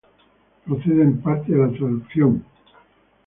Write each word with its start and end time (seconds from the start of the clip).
Procede 0.65 1.03
en 1.03 1.21
parte 1.21 1.51
de 1.51 1.59
la 1.59 1.71
traducción 1.77 2.39
de 2.39 2.43